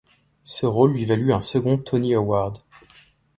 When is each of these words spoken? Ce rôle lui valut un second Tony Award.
Ce 0.43 0.65
rôle 0.65 0.93
lui 0.93 1.05
valut 1.05 1.31
un 1.31 1.41
second 1.43 1.77
Tony 1.77 2.15
Award. 2.15 2.57